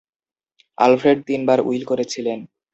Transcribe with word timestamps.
Alfred 0.77 1.17
তিনবার 1.27 1.59
will 1.61 1.83
করেছিলেন। 1.85 2.39